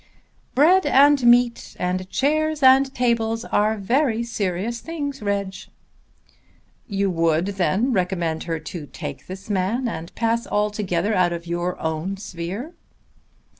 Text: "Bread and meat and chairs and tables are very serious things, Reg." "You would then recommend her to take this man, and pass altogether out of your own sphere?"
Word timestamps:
"Bread 0.55 0.87
and 0.87 1.21
meat 1.27 1.75
and 1.79 2.09
chairs 2.09 2.63
and 2.63 2.91
tables 2.95 3.45
are 3.45 3.77
very 3.77 4.23
serious 4.23 4.79
things, 4.79 5.21
Reg." 5.21 5.53
"You 6.87 7.11
would 7.11 7.45
then 7.61 7.93
recommend 7.93 8.45
her 8.45 8.57
to 8.59 8.87
take 8.87 9.27
this 9.27 9.47
man, 9.47 9.87
and 9.87 10.15
pass 10.15 10.47
altogether 10.47 11.13
out 11.13 11.33
of 11.33 11.45
your 11.45 11.79
own 11.79 12.17
sphere?" 12.17 12.73